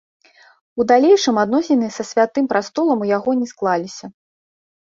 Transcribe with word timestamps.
У 0.79 0.85
далейшым 0.91 1.35
адносіны 1.43 1.91
са 1.97 2.03
святым 2.13 2.49
прастолам 2.55 2.99
у 3.07 3.11
яго 3.17 3.39
не 3.45 3.53
склаліся. 3.55 4.05